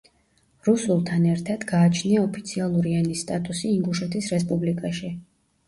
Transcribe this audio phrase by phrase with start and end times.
[0.67, 5.17] რუსულთან ერთად გააჩნია ოფიციალური ენის სტატუსი ინგუშეთის რესპუბლიკაში.